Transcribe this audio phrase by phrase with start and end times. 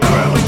[0.00, 0.39] ground.